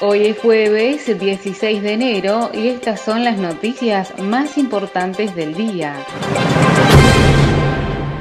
Hoy 0.00 0.26
es 0.26 0.38
jueves 0.38 1.18
16 1.18 1.82
de 1.82 1.92
enero 1.92 2.52
y 2.54 2.68
estas 2.68 3.00
son 3.00 3.24
las 3.24 3.36
noticias 3.36 4.16
más 4.20 4.56
importantes 4.56 5.34
del 5.34 5.54
día. 5.54 6.06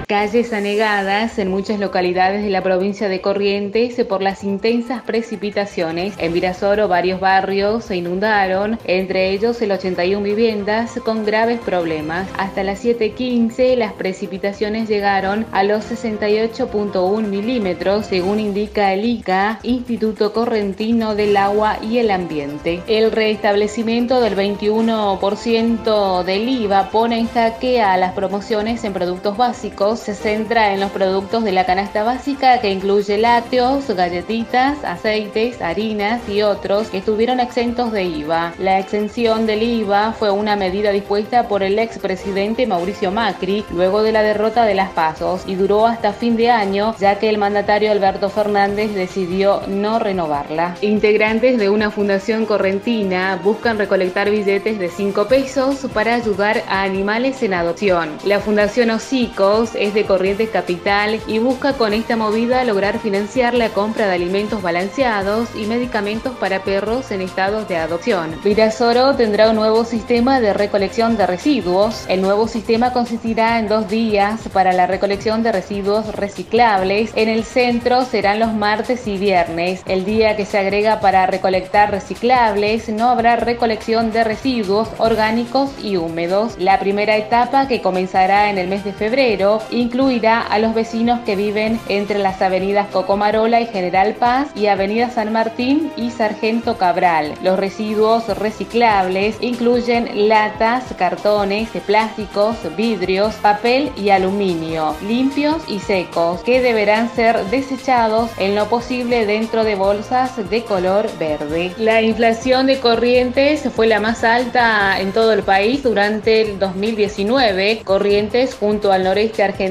Calles 0.07 0.53
anegadas 0.53 1.37
en 1.37 1.49
muchas 1.49 1.81
localidades 1.81 2.41
de 2.41 2.49
la 2.49 2.63
provincia 2.63 3.09
de 3.09 3.19
Corrientes 3.19 4.01
por 4.05 4.21
las 4.21 4.45
intensas 4.45 5.01
precipitaciones. 5.01 6.13
En 6.17 6.31
Virasoro 6.31 6.87
varios 6.87 7.19
barrios 7.19 7.83
se 7.83 7.97
inundaron, 7.97 8.79
entre 8.85 9.31
ellos 9.31 9.61
el 9.61 9.73
81 9.73 10.23
viviendas 10.23 10.97
con 11.03 11.25
graves 11.25 11.59
problemas. 11.59 12.29
Hasta 12.37 12.63
las 12.63 12.85
7.15 12.85 13.75
las 13.75 13.91
precipitaciones 13.91 14.87
llegaron 14.87 15.45
a 15.51 15.63
los 15.63 15.83
68.1 15.91 17.27
milímetros, 17.27 18.05
según 18.05 18.39
indica 18.39 18.93
el 18.93 19.03
ICA, 19.03 19.59
Instituto 19.63 20.31
Correntino 20.31 21.15
del 21.15 21.35
Agua 21.35 21.79
y 21.81 21.97
el 21.97 22.11
Ambiente. 22.11 22.81
El 22.87 23.11
restablecimiento 23.11 24.21
del 24.21 24.37
21% 24.37 26.23
del 26.23 26.47
IVA 26.47 26.91
pone 26.91 27.19
en 27.19 27.27
jaque 27.27 27.81
a 27.81 27.97
las 27.97 28.13
promociones 28.13 28.85
en 28.85 28.93
productos 28.93 29.35
básicos 29.35 29.96
se 29.99 30.15
centra 30.15 30.73
en 30.73 30.79
los 30.79 30.91
productos 30.91 31.43
de 31.43 31.51
la 31.51 31.65
canasta 31.65 32.03
básica 32.03 32.59
que 32.61 32.71
incluye 32.71 33.17
lácteos, 33.17 33.87
galletitas, 33.87 34.83
aceites, 34.83 35.61
harinas 35.61 36.27
y 36.29 36.41
otros 36.41 36.89
que 36.89 36.99
estuvieron 36.99 37.39
exentos 37.39 37.91
de 37.91 38.03
IVA. 38.03 38.53
La 38.59 38.79
exención 38.79 39.45
del 39.45 39.63
IVA 39.63 40.13
fue 40.13 40.31
una 40.31 40.55
medida 40.55 40.91
dispuesta 40.91 41.47
por 41.47 41.63
el 41.63 41.79
expresidente 41.79 42.65
Mauricio 42.67 43.11
Macri 43.11 43.65
luego 43.71 44.03
de 44.03 44.11
la 44.11 44.23
derrota 44.23 44.65
de 44.65 44.75
las 44.75 44.89
pasos 44.91 45.43
y 45.45 45.55
duró 45.55 45.87
hasta 45.87 46.13
fin 46.13 46.37
de 46.37 46.49
año 46.49 46.95
ya 46.99 47.19
que 47.19 47.29
el 47.29 47.37
mandatario 47.37 47.91
Alberto 47.91 48.29
Fernández 48.29 48.93
decidió 48.93 49.61
no 49.67 49.99
renovarla. 49.99 50.75
Integrantes 50.81 51.57
de 51.57 51.69
una 51.69 51.91
fundación 51.91 52.45
correntina 52.45 53.39
buscan 53.43 53.77
recolectar 53.77 54.29
billetes 54.29 54.79
de 54.79 54.89
5 54.89 55.27
pesos 55.27 55.87
para 55.93 56.15
ayudar 56.15 56.63
a 56.67 56.83
animales 56.83 57.41
en 57.43 57.53
adopción. 57.53 58.17
La 58.25 58.39
fundación 58.39 58.91
Hocicos 58.91 59.71
es 59.75 59.86
de 59.93 60.05
Corrientes 60.05 60.49
Capital 60.49 61.19
y 61.27 61.39
busca 61.39 61.73
con 61.73 61.93
esta 61.93 62.15
movida 62.15 62.63
lograr 62.63 62.99
financiar 62.99 63.53
la 63.53 63.69
compra 63.69 64.07
de 64.07 64.15
alimentos 64.15 64.61
balanceados 64.61 65.49
y 65.55 65.65
medicamentos 65.65 66.35
para 66.37 66.63
perros 66.63 67.11
en 67.11 67.21
estados 67.21 67.67
de 67.67 67.77
adopción. 67.77 68.35
Virasoro 68.43 69.15
tendrá 69.15 69.49
un 69.49 69.55
nuevo 69.55 69.85
sistema 69.85 70.39
de 70.39 70.53
recolección 70.53 71.17
de 71.17 71.27
residuos. 71.27 72.05
El 72.07 72.21
nuevo 72.21 72.47
sistema 72.47 72.93
consistirá 72.93 73.59
en 73.59 73.67
dos 73.67 73.87
días 73.87 74.41
para 74.53 74.73
la 74.73 74.87
recolección 74.87 75.43
de 75.43 75.51
residuos 75.51 76.13
reciclables. 76.15 77.11
En 77.15 77.29
el 77.29 77.43
centro 77.43 78.05
serán 78.05 78.39
los 78.39 78.53
martes 78.53 79.07
y 79.07 79.17
viernes. 79.17 79.81
El 79.85 80.05
día 80.05 80.35
que 80.35 80.45
se 80.45 80.57
agrega 80.57 80.99
para 80.99 81.25
recolectar 81.25 81.91
reciclables 81.91 82.89
no 82.89 83.09
habrá 83.09 83.35
recolección 83.35 84.11
de 84.11 84.23
residuos 84.23 84.89
orgánicos 84.97 85.71
y 85.81 85.97
húmedos. 85.97 86.55
La 86.59 86.79
primera 86.79 87.17
etapa 87.17 87.67
que 87.67 87.81
comenzará 87.81 88.49
en 88.49 88.57
el 88.57 88.67
mes 88.67 88.83
de 88.83 88.93
febrero 88.93 89.61
incluirá 89.77 90.41
a 90.41 90.57
los 90.59 90.73
vecinos 90.73 91.19
que 91.21 91.35
viven 91.35 91.79
entre 91.87 92.17
las 92.19 92.41
avenidas 92.41 92.87
Cocomarola 92.87 93.61
y 93.61 93.67
General 93.67 94.15
Paz 94.15 94.49
y 94.55 94.67
Avenida 94.67 95.09
San 95.09 95.31
Martín 95.31 95.91
y 95.95 96.09
Sargento 96.09 96.77
Cabral. 96.77 97.33
Los 97.43 97.59
residuos 97.59 98.27
reciclables 98.39 99.37
incluyen 99.39 100.27
latas, 100.27 100.83
cartones, 100.97 101.69
plásticos, 101.85 102.57
vidrios, 102.75 103.35
papel 103.35 103.91
y 103.95 104.09
aluminio, 104.09 104.95
limpios 105.07 105.57
y 105.67 105.79
secos, 105.79 106.41
que 106.41 106.61
deberán 106.61 107.09
ser 107.13 107.45
desechados 107.45 108.31
en 108.39 108.55
lo 108.55 108.67
posible 108.67 109.25
dentro 109.25 109.63
de 109.63 109.75
bolsas 109.75 110.49
de 110.49 110.63
color 110.63 111.07
verde. 111.19 111.73
La 111.77 112.01
inflación 112.01 112.65
de 112.65 112.79
corrientes 112.79 113.69
fue 113.75 113.87
la 113.87 113.99
más 113.99 114.23
alta 114.23 114.99
en 114.99 115.11
todo 115.11 115.33
el 115.33 115.43
país 115.43 115.83
durante 115.83 116.41
el 116.41 116.59
2019. 116.59 117.81
Corrientes 117.83 118.55
junto 118.55 118.91
al 118.91 119.03
noreste 119.03 119.43
argentino 119.43 119.66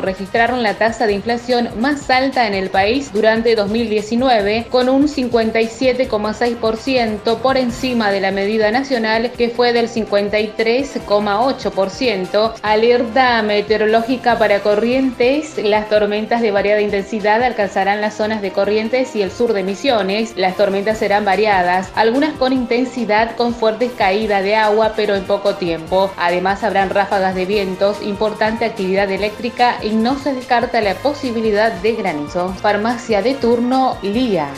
registraron 0.00 0.62
la 0.62 0.74
tasa 0.74 1.06
de 1.06 1.12
inflación 1.12 1.68
más 1.78 2.08
alta 2.10 2.46
en 2.46 2.54
el 2.54 2.70
país 2.70 3.12
durante 3.12 3.54
2019, 3.54 4.68
con 4.70 4.88
un 4.88 5.08
57,6% 5.08 7.36
por 7.38 7.58
encima 7.58 8.10
de 8.10 8.20
la 8.20 8.30
medida 8.30 8.70
nacional 8.70 9.32
que 9.32 9.50
fue 9.50 9.74
del 9.74 9.90
53,8%. 9.90 12.54
Alerta 12.62 13.42
meteorológica 13.42 14.38
para 14.38 14.60
Corrientes, 14.60 15.58
las 15.58 15.90
tormentas 15.90 16.40
de 16.40 16.50
variada 16.50 16.80
intensidad 16.80 17.42
alcanzarán 17.42 18.00
las 18.00 18.14
zonas 18.14 18.40
de 18.40 18.52
Corrientes 18.52 19.14
y 19.16 19.22
el 19.22 19.30
sur 19.30 19.52
de 19.52 19.62
Misiones. 19.62 20.34
Las 20.36 20.56
tormentas 20.56 20.96
serán 20.98 21.26
variadas, 21.26 21.90
algunas 21.94 22.32
con 22.34 22.54
intensidad 22.54 23.36
con 23.36 23.54
fuertes 23.54 23.92
caídas 23.96 24.42
de 24.42 24.56
agua, 24.56 24.94
pero 24.96 25.14
en 25.14 25.24
poco 25.24 25.56
tiempo. 25.56 26.10
Además 26.16 26.64
habrán 26.64 26.88
ráfagas 26.90 27.34
de 27.34 27.44
vientos, 27.44 28.00
importante 28.02 28.64
actividad 28.64 29.10
eléctrica 29.10 29.25
y 29.82 29.90
no 29.90 30.18
se 30.18 30.32
descarta 30.34 30.80
la 30.80 30.94
posibilidad 30.94 31.72
de 31.72 31.94
granizo. 31.94 32.54
Farmacia 32.54 33.22
de 33.22 33.34
turno 33.34 33.96
Lía. 34.02 34.52